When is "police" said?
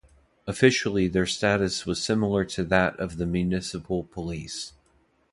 4.03-4.73